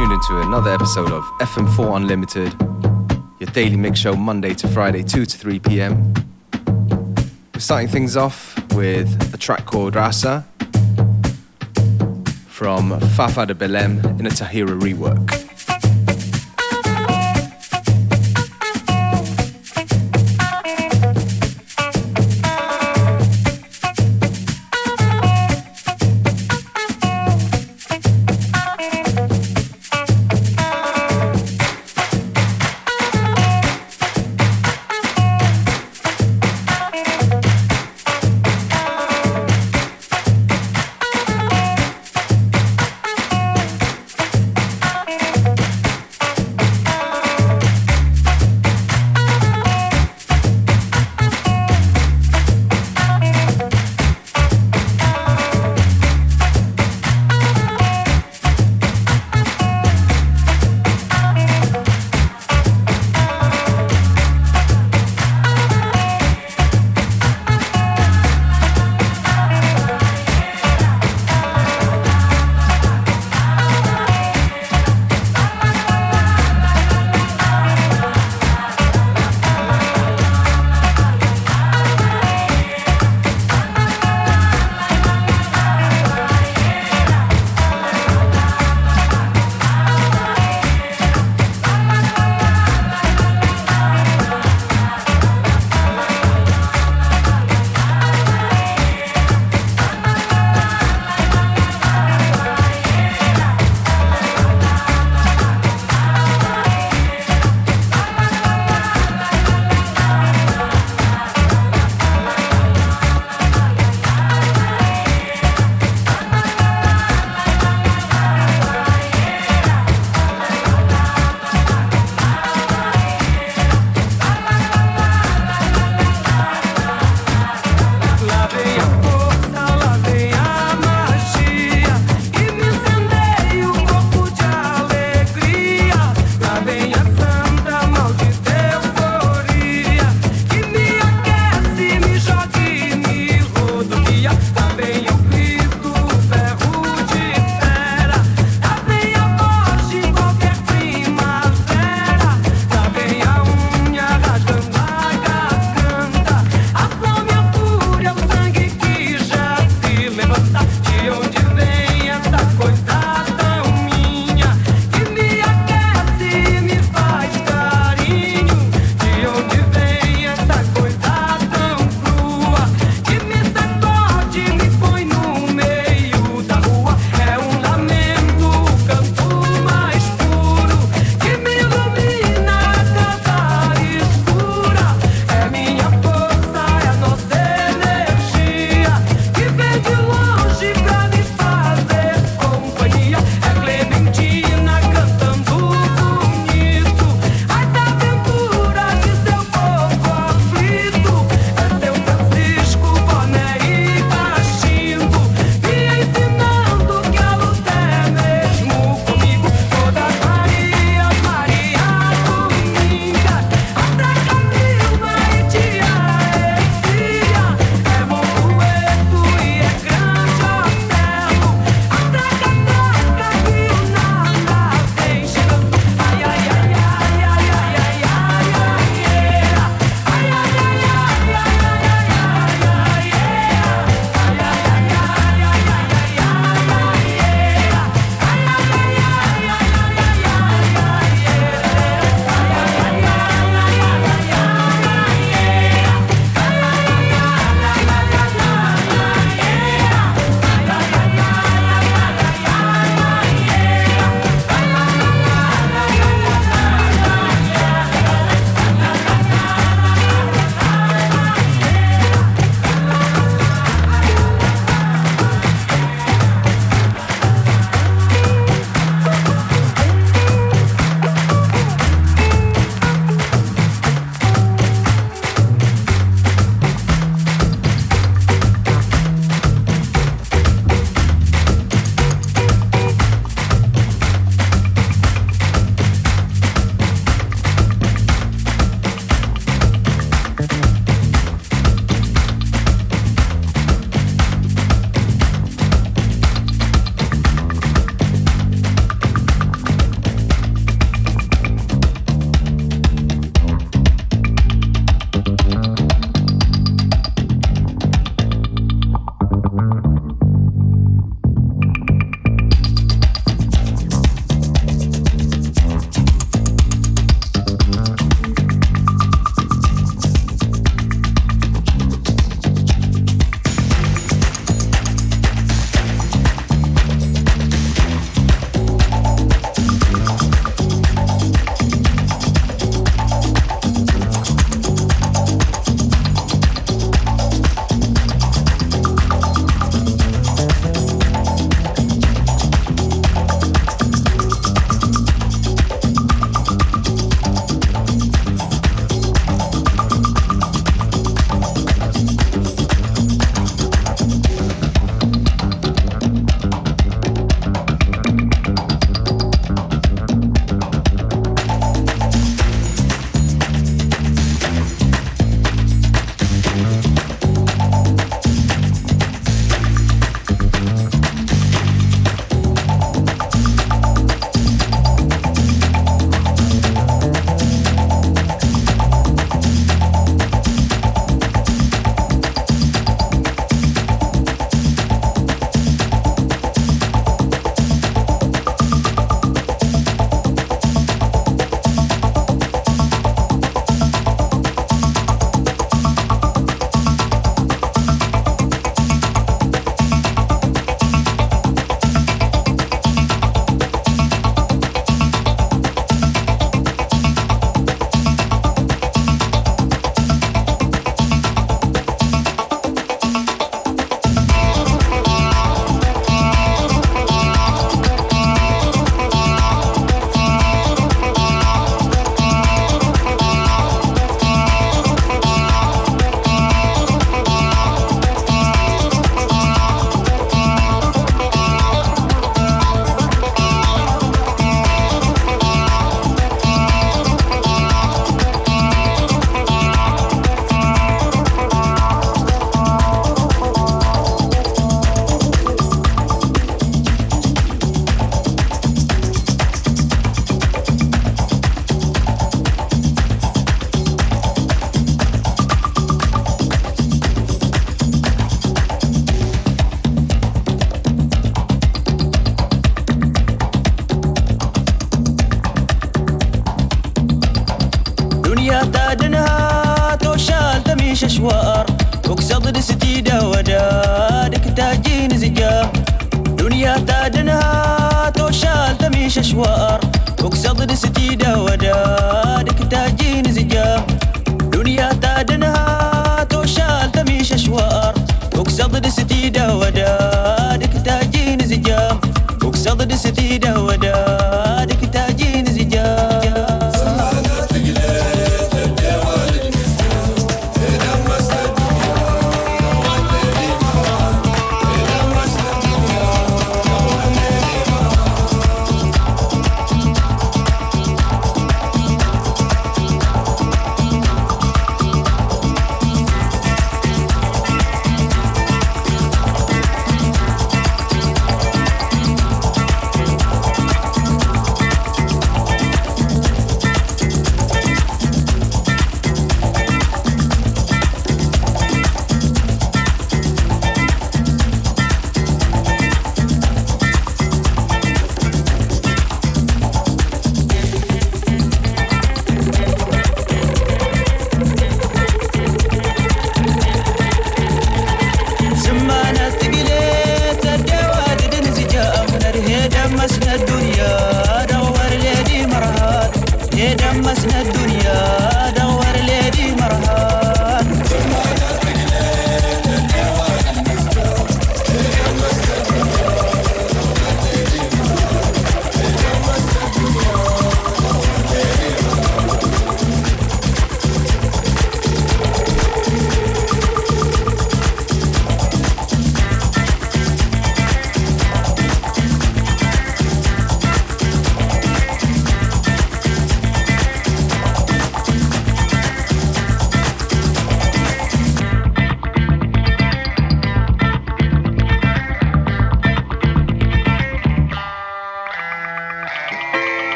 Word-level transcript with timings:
tuned 0.00 0.12
into 0.12 0.40
another 0.40 0.70
episode 0.70 1.10
of 1.12 1.22
FM4 1.40 1.96
Unlimited, 1.96 2.54
your 3.38 3.50
daily 3.52 3.76
mix 3.76 3.98
show 3.98 4.16
Monday 4.16 4.54
to 4.54 4.66
Friday, 4.66 5.02
2 5.02 5.26
to 5.26 5.36
3 5.36 5.58
p.m. 5.58 6.14
We're 7.52 7.60
starting 7.60 7.88
things 7.88 8.16
off 8.16 8.56
with 8.72 9.34
a 9.34 9.36
track 9.36 9.66
called 9.66 9.96
Rasa 9.96 10.46
from 12.46 12.98
Fafa 13.10 13.44
de 13.44 13.54
Belém 13.54 14.02
in 14.18 14.26
a 14.26 14.30
Tahira 14.30 14.80
rework. 14.80 15.49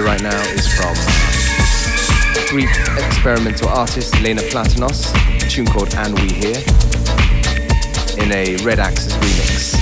Right 0.00 0.22
now 0.22 0.40
is 0.52 0.66
from 0.66 0.94
Greek 2.48 2.70
experimental 2.96 3.68
artist 3.68 4.18
Lena 4.20 4.40
Platonos, 4.40 5.12
a 5.36 5.48
tune 5.48 5.66
called 5.66 5.94
And 5.94 6.18
We 6.18 6.32
Here, 6.32 6.56
in 8.18 8.32
a 8.32 8.56
Red 8.64 8.80
Axes 8.80 9.12
remix. 9.12 9.74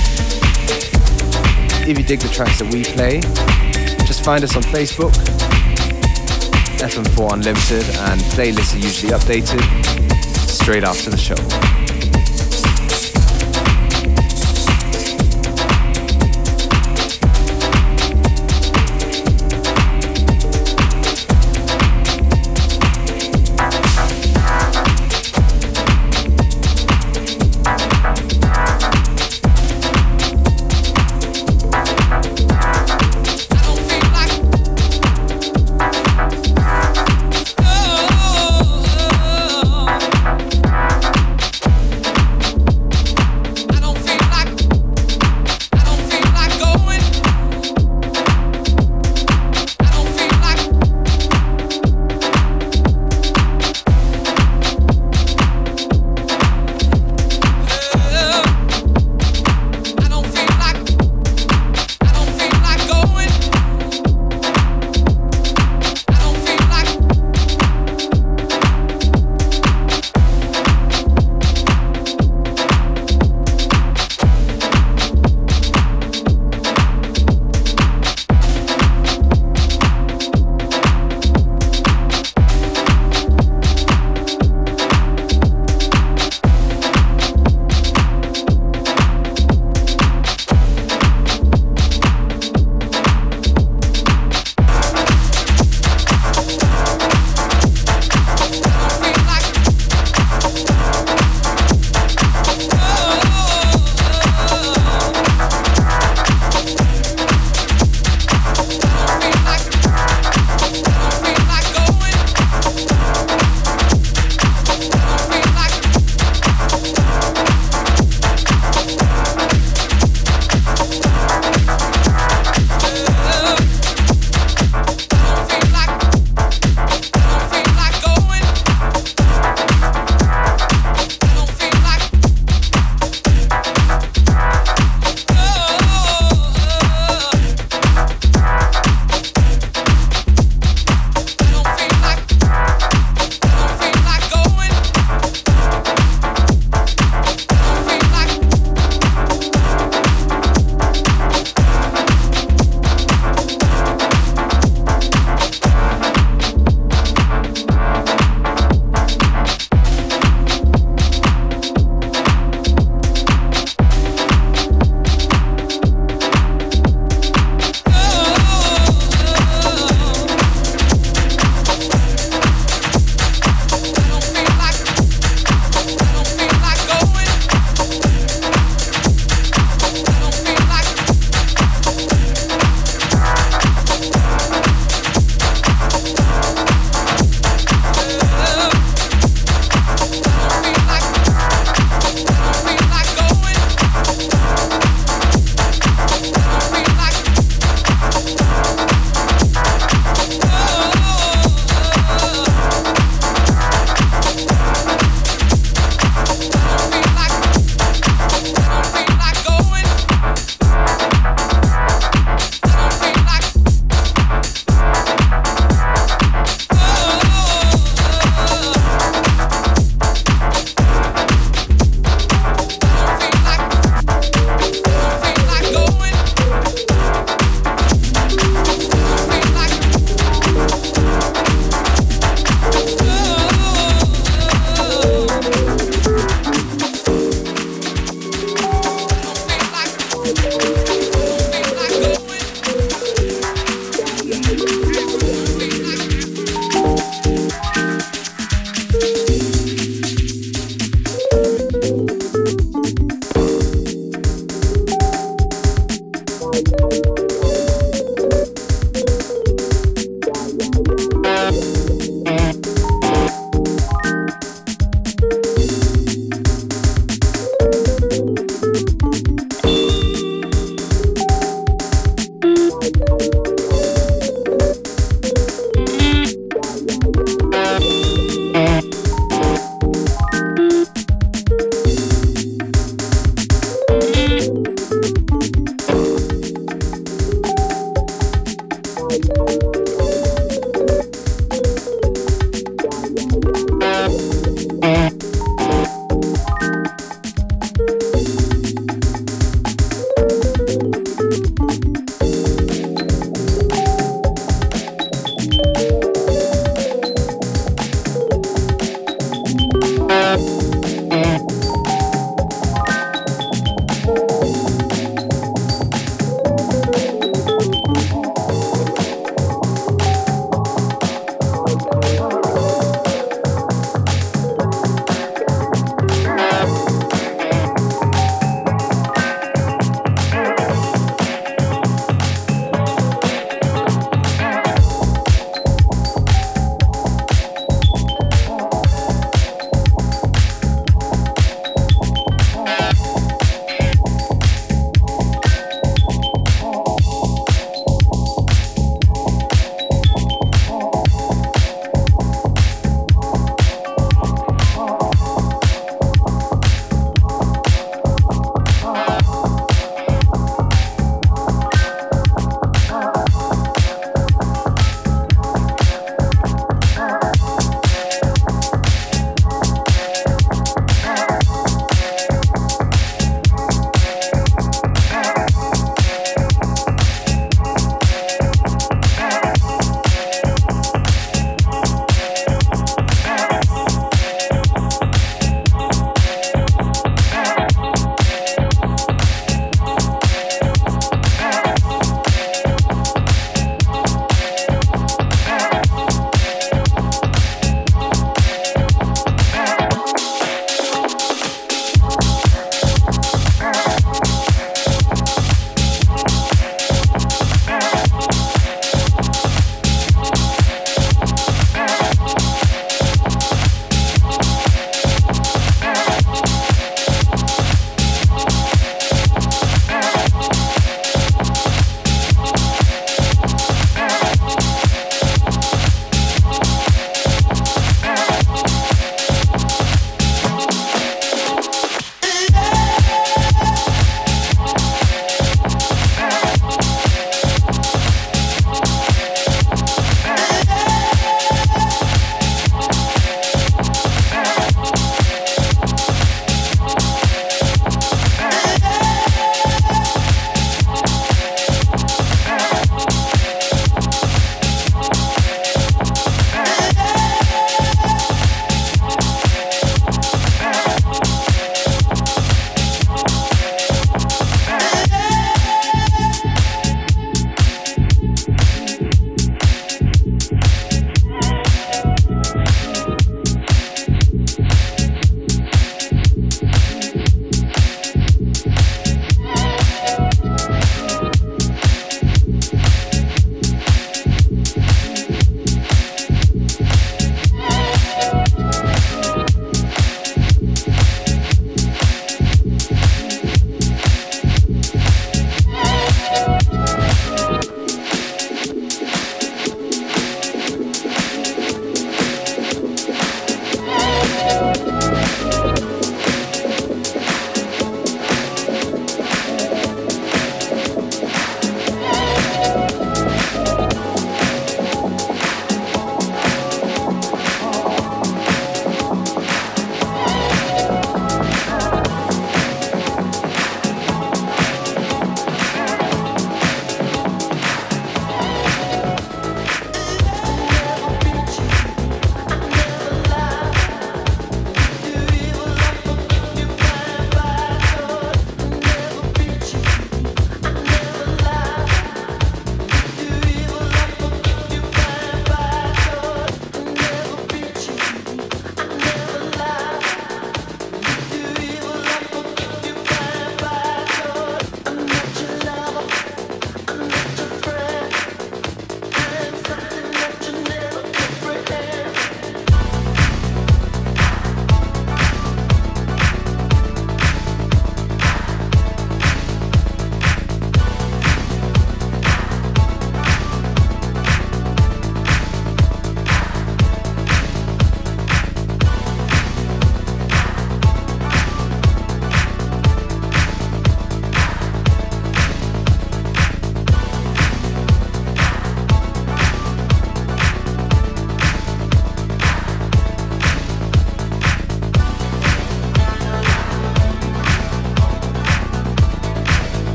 If 1.87 1.97
you 1.97 2.03
dig 2.03 2.19
the 2.19 2.27
tracks 2.27 2.59
that 2.59 2.71
we 2.71 2.83
play, 2.83 3.21
just 4.05 4.23
find 4.23 4.43
us 4.43 4.55
on 4.55 4.63
Facebook, 4.63 5.13
FM4 6.77 7.33
Unlimited, 7.33 7.85
and 8.01 8.21
playlists 8.33 8.75
are 8.75 8.79
usually 8.79 9.13
updated 9.13 9.61
straight 10.47 10.83
after 10.83 11.09
the 11.09 11.17
show. 11.17 11.88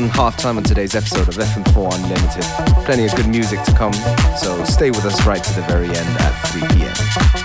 gone 0.00 0.08
half 0.10 0.36
time 0.36 0.56
on 0.56 0.62
today's 0.62 0.94
episode 0.94 1.26
of 1.26 1.34
FM4 1.34 1.94
Unlimited. 1.94 2.44
Plenty 2.84 3.04
of 3.04 3.14
good 3.16 3.26
music 3.26 3.60
to 3.64 3.72
come, 3.72 3.92
so 4.36 4.62
stay 4.64 4.90
with 4.90 5.04
us 5.04 5.26
right 5.26 5.42
to 5.42 5.54
the 5.54 5.62
very 5.62 5.88
end 5.88 5.96
at 6.20 6.32
3 6.52 6.60
p.m. 6.68 7.37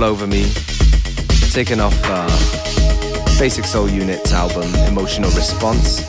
All 0.00 0.06
Over 0.06 0.26
Me, 0.26 0.50
taken 1.52 1.78
off 1.78 1.94
uh, 2.04 2.26
Basic 3.38 3.66
Soul 3.66 3.90
Unit's 3.90 4.32
album 4.32 4.74
Emotional 4.88 5.30
Response. 5.32 6.00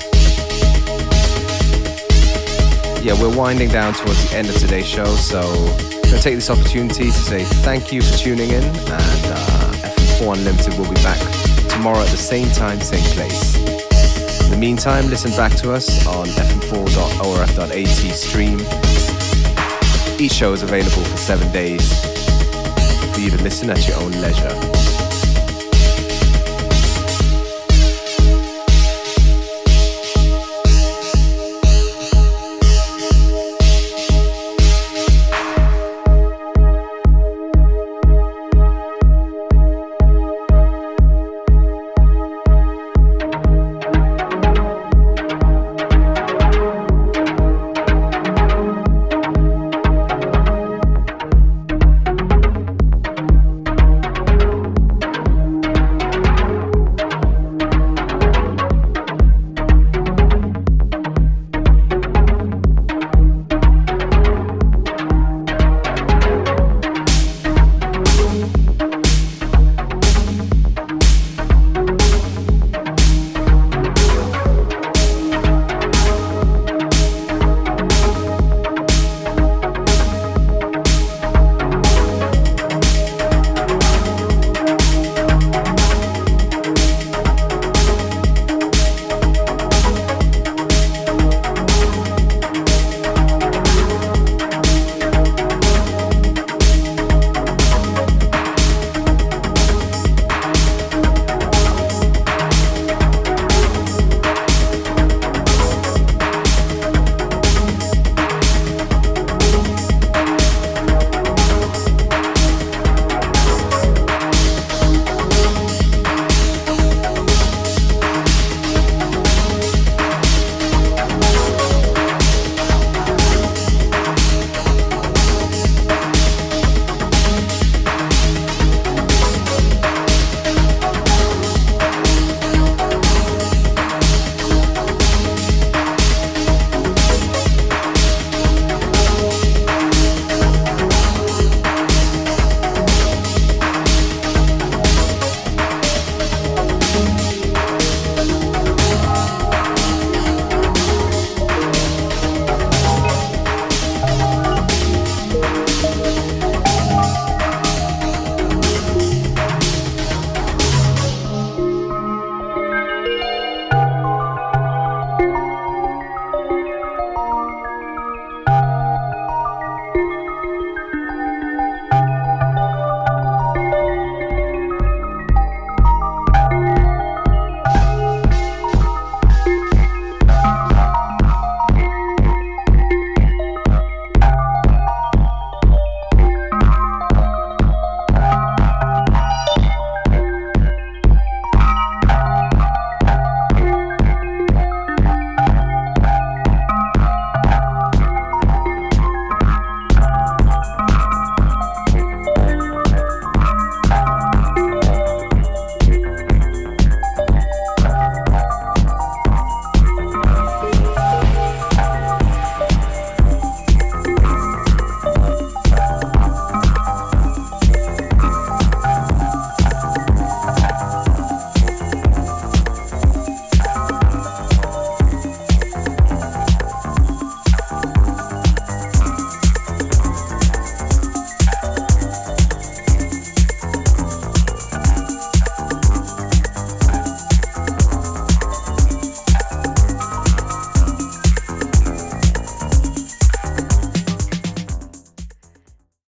Yeah, 3.04 3.20
we're 3.22 3.36
winding 3.36 3.68
down 3.68 3.94
towards 3.94 4.30
the 4.30 4.38
end 4.38 4.48
of 4.48 4.56
today's 4.56 4.88
show, 4.88 5.04
so 5.16 5.42
I'm 5.42 6.02
going 6.04 6.16
to 6.16 6.22
take 6.22 6.36
this 6.36 6.50
opportunity 6.50 7.06
to 7.06 7.12
say 7.12 7.44
thank 7.66 7.92
you 7.92 8.02
for 8.02 8.18
tuning 8.18 8.52
in, 8.52 8.64
and 8.64 8.78
uh, 8.88 9.74
FM4 9.84 10.38
Unlimited 10.38 10.78
will 10.78 10.88
be 10.88 11.02
back 11.04 11.20
tomorrow 11.68 12.00
at 12.00 12.08
the 12.12 12.18
same 12.18 12.50
time, 12.52 12.80
same 12.80 13.04
place. 13.14 13.58
In 14.46 14.52
the 14.52 14.58
meantime, 14.58 15.10
listen 15.10 15.32
back 15.32 15.52
to 15.58 15.74
us 15.74 16.08
on 16.08 16.28
fm4.orf.at 16.28 17.88
stream. 18.16 18.60
Each 20.18 20.32
show 20.32 20.54
is 20.54 20.64
available 20.64 21.04
for 21.04 21.18
seven 21.18 21.52
days 21.52 22.11
you 23.22 23.30
to 23.30 23.44
listen 23.44 23.70
at 23.70 23.88
your 23.88 23.98
own 23.98 24.12
leisure. 24.14 24.71